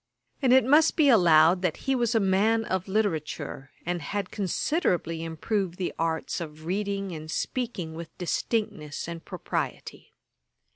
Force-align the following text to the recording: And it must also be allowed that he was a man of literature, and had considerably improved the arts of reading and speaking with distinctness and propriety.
And 0.41 0.51
it 0.51 0.65
must 0.65 0.93
also 0.93 0.95
be 0.95 1.09
allowed 1.09 1.61
that 1.61 1.77
he 1.85 1.93
was 1.93 2.15
a 2.15 2.19
man 2.19 2.65
of 2.65 2.87
literature, 2.87 3.69
and 3.85 4.01
had 4.01 4.31
considerably 4.31 5.23
improved 5.23 5.77
the 5.77 5.93
arts 5.99 6.41
of 6.41 6.65
reading 6.65 7.11
and 7.11 7.29
speaking 7.29 7.93
with 7.93 8.17
distinctness 8.17 9.07
and 9.07 9.23
propriety. 9.23 10.11